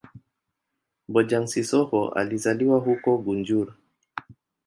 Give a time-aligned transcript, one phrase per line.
[1.09, 3.73] Bojang-Sissoho alizaliwa huko Gunjur.